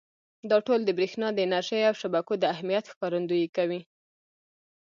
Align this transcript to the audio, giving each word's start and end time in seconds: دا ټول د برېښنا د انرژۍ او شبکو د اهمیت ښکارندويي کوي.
دا 0.49 0.57
ټول 0.67 0.79
د 0.85 0.89
برېښنا 0.97 1.27
د 1.33 1.39
انرژۍ 1.45 1.81
او 1.89 1.95
شبکو 2.01 2.33
د 2.39 2.43
اهمیت 2.53 2.85
ښکارندويي 2.91 3.47
کوي. 3.57 3.81